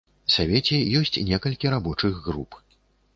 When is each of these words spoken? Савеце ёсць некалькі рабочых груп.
Савеце 0.35 0.79
ёсць 0.99 1.21
некалькі 1.27 1.71
рабочых 1.75 2.13
груп. 2.29 2.59